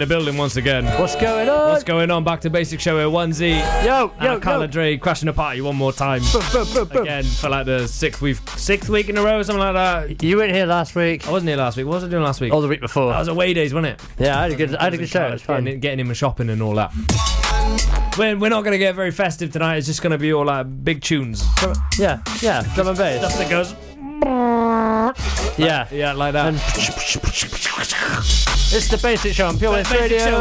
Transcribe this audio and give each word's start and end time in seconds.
In 0.00 0.08
the 0.08 0.14
building 0.14 0.38
once 0.38 0.56
again. 0.56 0.86
What's 0.98 1.14
going 1.14 1.46
on? 1.50 1.72
What's 1.72 1.84
going 1.84 2.10
on? 2.10 2.24
Back 2.24 2.40
to 2.40 2.48
Bassix 2.48 2.80
Show 2.80 2.96
here. 2.96 3.10
One 3.10 3.34
Z. 3.34 3.50
Yo, 3.50 3.58
yo, 3.84 4.10
and 4.18 4.40
Carla 4.42 4.64
yo. 4.64 4.70
Dre 4.70 4.96
crashing 4.96 5.26
the 5.26 5.34
party 5.34 5.60
one 5.60 5.76
more 5.76 5.92
time. 5.92 6.22
Boom, 6.32 6.42
boom, 6.54 6.72
boom, 6.72 6.88
boom. 6.88 7.02
Again 7.02 7.24
for 7.24 7.50
like 7.50 7.66
the 7.66 7.86
sixth 7.86 8.22
week, 8.22 8.38
sixth 8.56 8.88
week 8.88 9.10
in 9.10 9.18
a 9.18 9.22
row, 9.22 9.40
or 9.40 9.44
something 9.44 9.60
like 9.60 9.74
that. 9.74 10.22
You 10.22 10.38
weren't 10.38 10.54
here 10.54 10.64
last 10.64 10.94
week. 10.94 11.28
I 11.28 11.30
wasn't 11.30 11.50
here 11.50 11.58
last 11.58 11.76
week. 11.76 11.84
What 11.84 11.96
was 11.96 12.04
I 12.04 12.08
doing 12.08 12.22
last 12.22 12.40
week? 12.40 12.50
Or 12.50 12.62
the 12.62 12.68
week 12.68 12.80
before. 12.80 13.12
that 13.12 13.18
was 13.18 13.28
away 13.28 13.52
days, 13.52 13.74
wasn't 13.74 14.00
it? 14.00 14.06
yeah, 14.18 14.38
I 14.38 14.42
had 14.44 14.52
a 14.52 14.56
good, 14.56 14.74
I 14.74 14.84
had 14.84 14.94
a 14.94 14.96
good 14.96 15.06
show. 15.10 15.26
It 15.26 15.32
was 15.32 15.42
Getting, 15.42 15.64
fun. 15.64 15.68
in- 15.68 15.80
getting 15.80 16.00
him 16.00 16.10
a 16.10 16.14
shopping 16.14 16.48
and 16.48 16.62
all 16.62 16.76
that. 16.76 16.94
We're, 18.16 18.38
we're 18.38 18.48
not 18.48 18.62
going 18.64 18.72
to 18.72 18.78
get 18.78 18.94
very 18.94 19.10
festive 19.10 19.52
tonight. 19.52 19.76
It's 19.76 19.86
just 19.86 20.00
going 20.00 20.12
to 20.12 20.18
be 20.18 20.32
all 20.32 20.46
like 20.46 20.82
big 20.82 21.02
tunes. 21.02 21.44
Yeah, 21.98 22.22
yeah, 22.40 22.62
drum 22.74 22.88
and 22.88 22.96
bass. 22.96 23.18
Stuff 23.18 23.36
that 23.36 23.50
goes, 23.50 23.74
Yeah. 25.58 25.86
yeah, 25.92 26.14
like 26.14 26.32
that. 26.32 26.54
And 26.54 28.49
it's 28.72 28.88
the 28.88 28.96
Bassix 28.96 29.34
show 29.34 29.48
on 29.48 29.58
Pure 29.58 29.72
West 29.72 29.92
Radio. 29.92 30.18
Show 30.18 30.40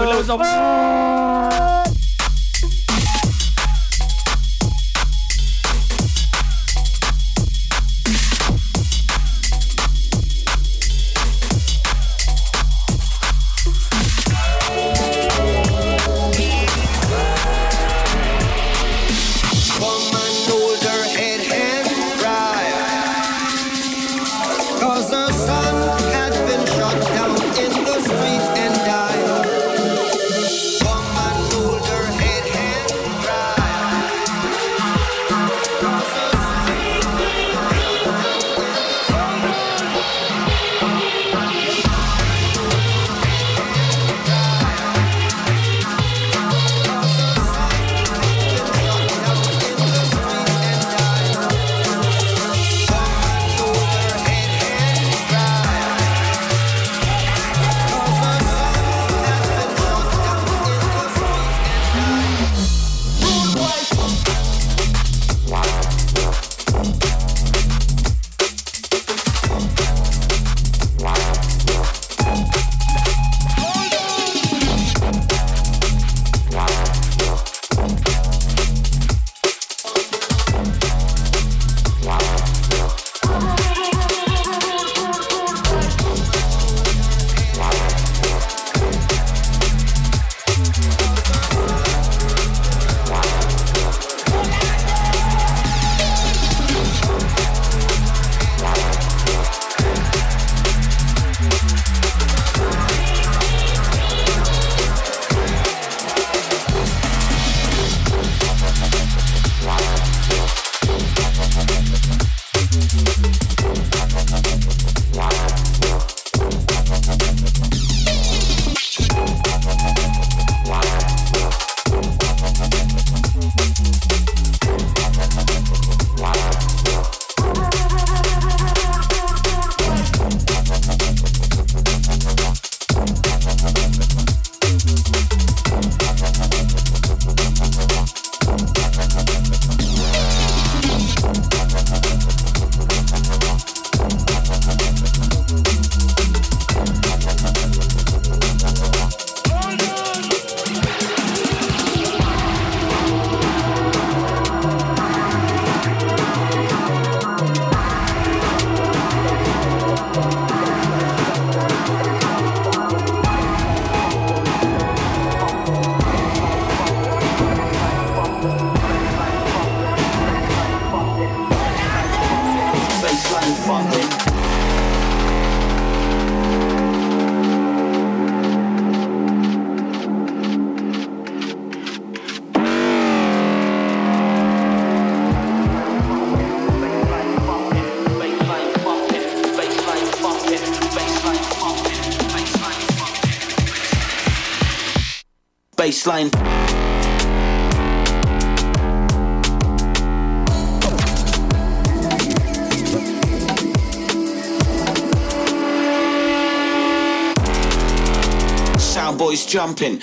jumping, 209.50 209.98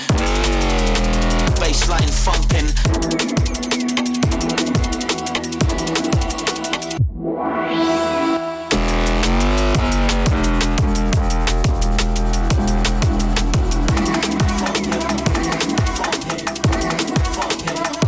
baseline 1.54 2.10
thumping. 2.10 2.66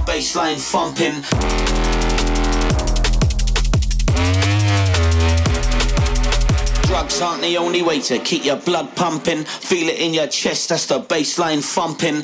Baseline 0.07 0.59
thumping. 0.59 1.58
The 7.49 7.57
only 7.57 7.81
way 7.81 7.99
to 7.99 8.19
keep 8.19 8.45
your 8.45 8.57
blood 8.57 8.95
pumping. 8.95 9.45
Feel 9.45 9.89
it 9.89 9.99
in 9.99 10.13
your 10.13 10.27
chest, 10.27 10.69
that's 10.69 10.87
the 10.87 11.01
baseline 11.01 11.63
thumping. 11.65 12.23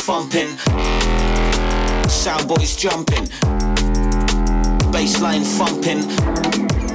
Thumping. 0.00 0.58
Sound 2.08 2.46
boys 2.46 2.76
jumping. 2.76 3.26
Baseline 4.92 5.44
thumping. 5.56 6.85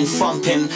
thumping. 0.00 0.68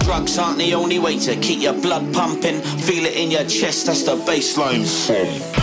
Drugs 0.00 0.36
aren't 0.36 0.58
the 0.58 0.74
only 0.74 0.98
way 0.98 1.16
to 1.20 1.36
keep 1.36 1.62
your 1.62 1.72
blood 1.72 2.12
pumping. 2.12 2.60
Feel 2.60 3.06
it 3.06 3.16
in 3.16 3.30
your 3.30 3.44
chest, 3.44 3.86
that's 3.86 4.02
the 4.02 4.16
baseline. 4.16 5.61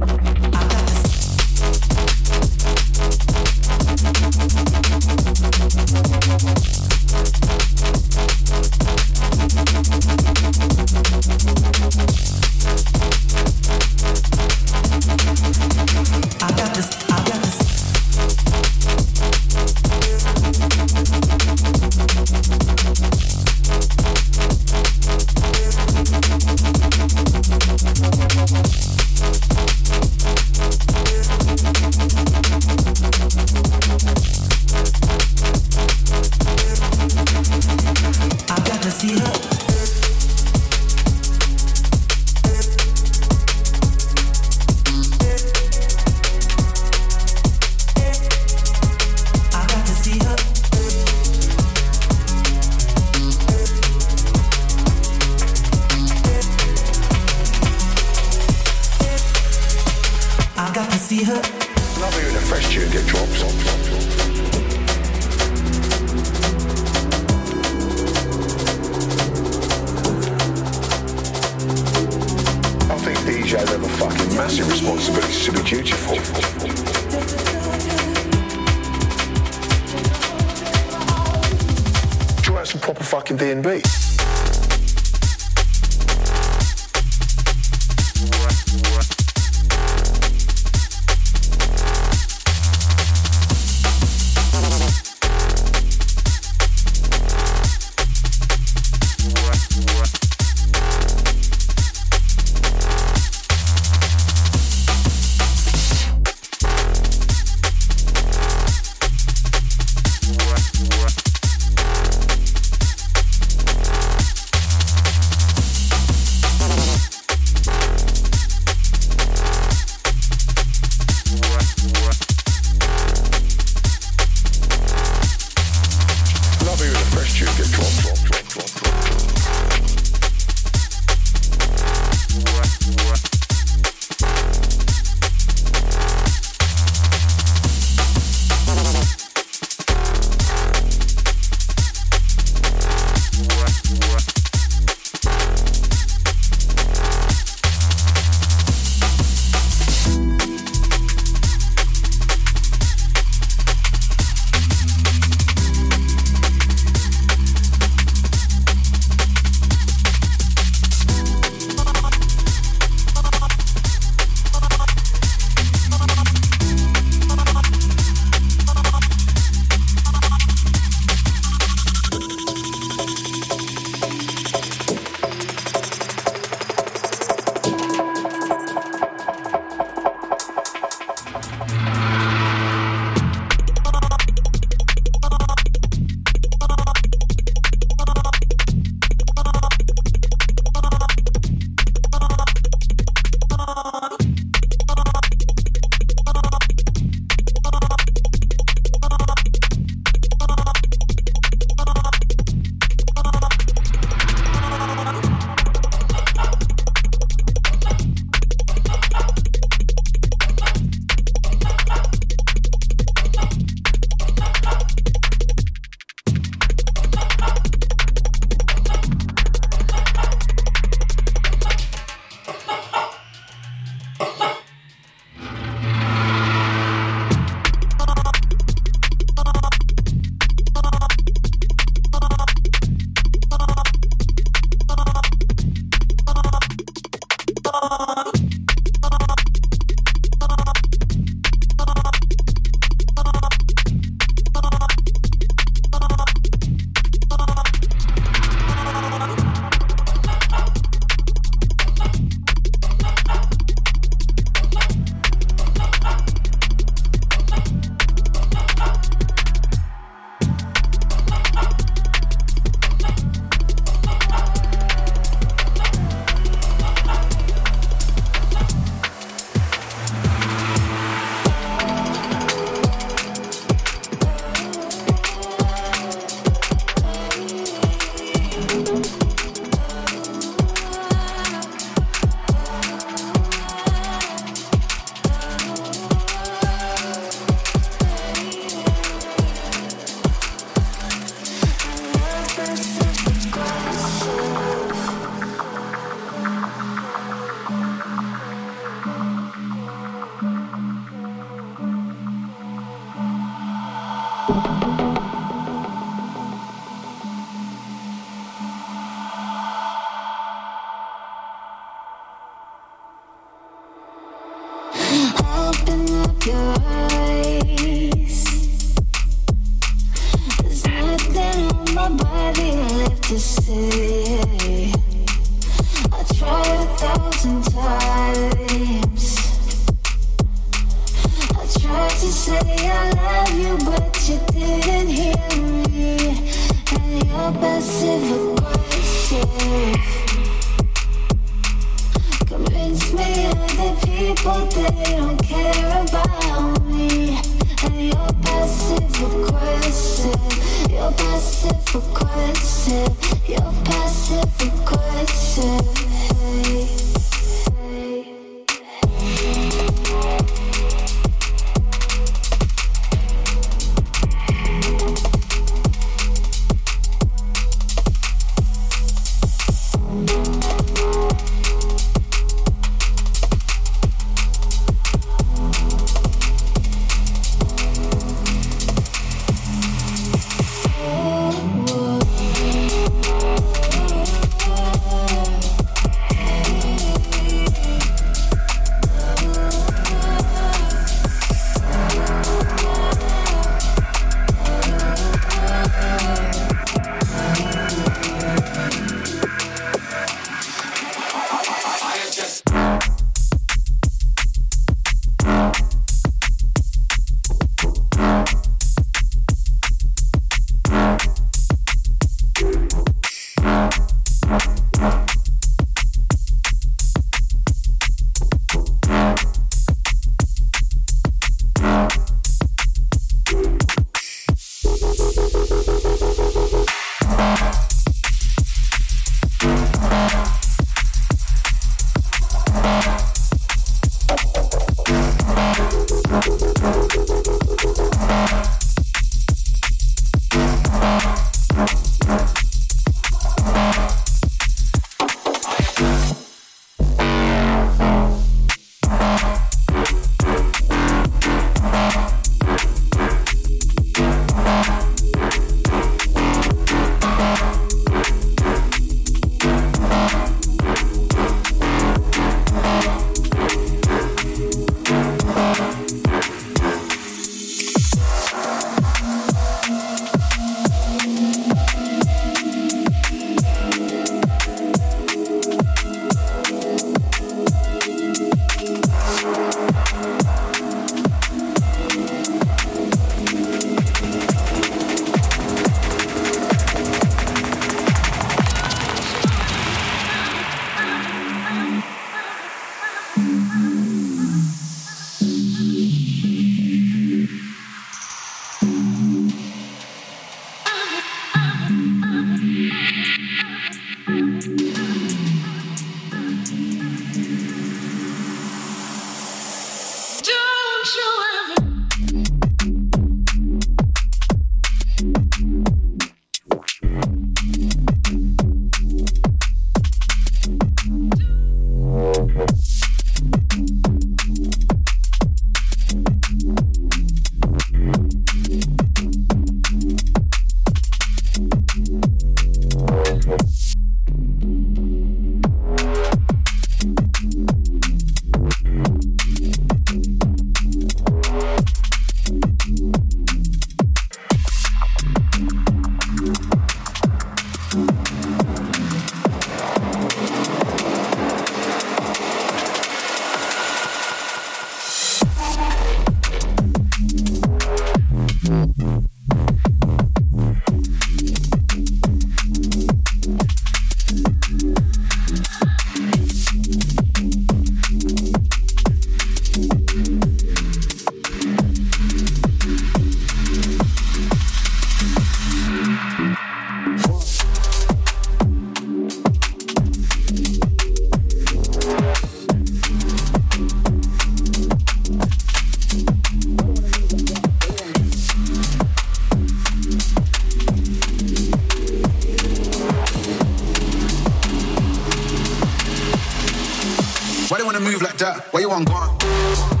Move 598.01 598.21
like 598.21 598.37
that? 598.37 598.67
Why 598.71 598.79
you 598.81 598.89
want 598.89 599.07
gone? 599.07 600.00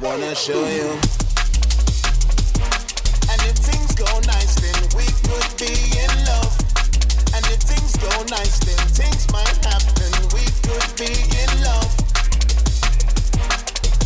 wanna 0.00 0.34
show 0.34 0.60
you. 0.68 0.88
And 3.30 3.40
if 3.48 3.56
things 3.56 3.94
go 3.94 4.08
nice, 4.26 4.54
then 4.60 4.76
we 4.96 5.06
could 5.24 5.50
be 5.56 5.72
in 5.96 6.12
love. 6.28 6.52
And 7.32 7.44
if 7.46 7.60
things 7.64 7.96
go 7.96 8.10
nice, 8.28 8.58
then 8.60 8.76
things 8.92 9.30
might 9.32 9.56
happen. 9.64 10.12
We 10.34 10.44
could 10.66 10.88
be 11.00 11.12
in 11.40 11.50
love. 11.64 11.88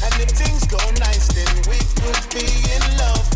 And 0.05 0.15
if 0.23 0.31
things 0.31 0.67
go 0.67 0.79
nice, 1.01 1.27
then 1.35 1.51
we 1.67 1.79
could 1.99 2.23
be 2.35 2.47
in 2.71 2.85
love. 2.99 3.27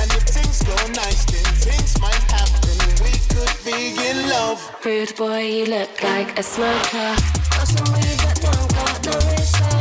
And 0.00 0.08
if 0.12 0.24
things 0.24 0.62
go 0.62 0.76
nice, 0.92 1.24
then 1.26 1.44
things 1.60 2.00
might 2.00 2.24
happen. 2.32 2.76
We 3.04 3.12
could 3.28 3.56
be 3.64 3.94
in 4.08 4.28
love. 4.28 4.60
Rude 4.84 5.14
boy, 5.16 5.40
you 5.40 5.66
look 5.66 6.02
like 6.02 6.38
a 6.38 6.42
smoker. 6.42 7.16
Got 7.52 7.68
some 7.68 7.92
weed, 7.94 8.18
but 8.24 8.40
don't 8.40 8.74
got 8.74 9.06
no 9.06 9.30
respect. 9.32 9.73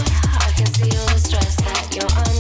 You're 1.96 2.06
on 2.18 2.33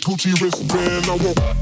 Gucci 0.00 0.32
wristband. 0.40 1.06
I 1.06 1.24
walk. 1.24 1.59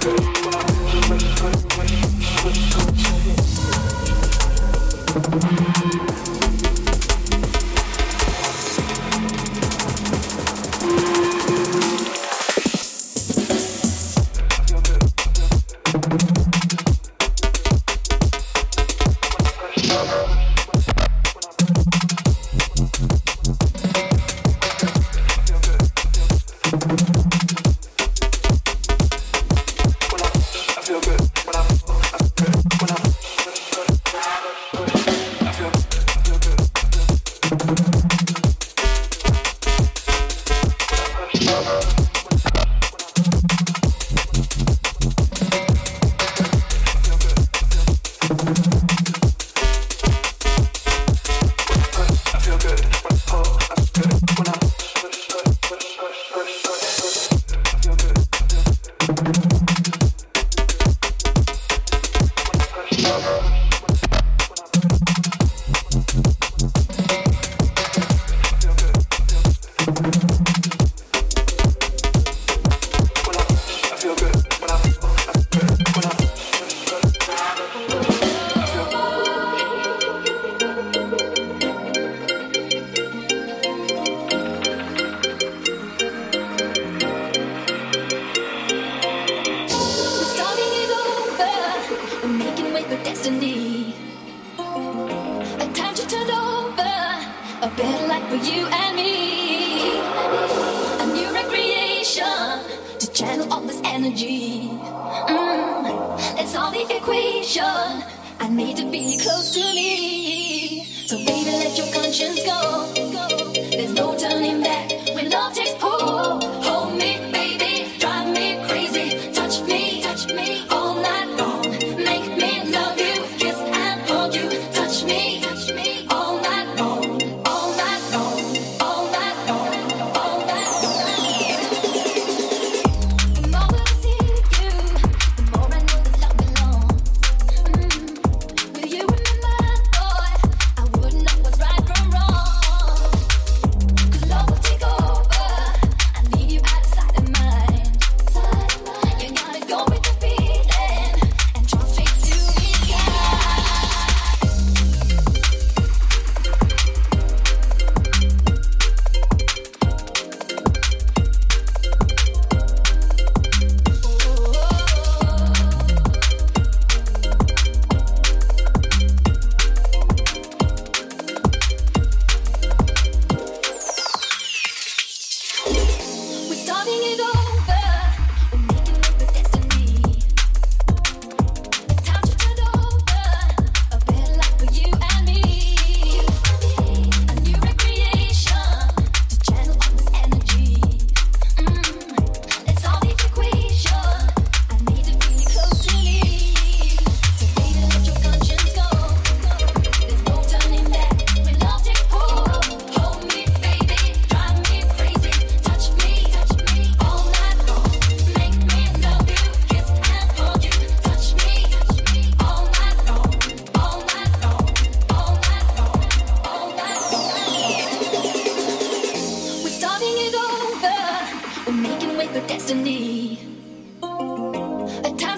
Bye. 0.00 2.09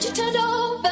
got 0.02 0.18
you 0.18 0.24
turned 0.24 0.36
over, 0.36 0.88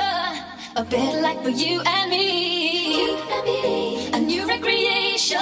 a 0.76 0.84
bit 0.84 1.22
like 1.22 1.42
for 1.42 1.50
you 1.50 1.80
and 1.80 2.10
me. 2.10 3.06
You 3.06 3.16
and 3.16 3.44
me. 3.44 4.10
A 4.12 4.20
new 4.20 4.46
recreation 4.46 5.38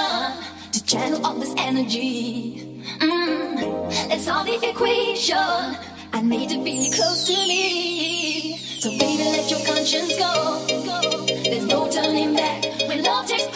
to 0.71 0.85
channel 0.85 1.25
all 1.25 1.35
this 1.35 1.53
energy. 1.57 2.83
Mm. 2.99 4.09
Let's 4.09 4.25
solve 4.25 4.47
the 4.47 4.69
equation. 4.69 5.37
I 5.37 6.21
need 6.23 6.49
to 6.49 6.63
be 6.63 6.91
close 6.95 7.25
to 7.27 7.33
me. 7.33 8.57
So 8.57 8.89
baby, 8.91 9.23
let 9.23 9.49
your 9.51 9.59
conscience 9.65 10.17
go. 10.17 10.65
There's 11.43 11.65
no 11.65 11.89
turning 11.91 12.35
back 12.35 12.63
when 12.87 13.03
love 13.03 13.27
takes. 13.27 13.48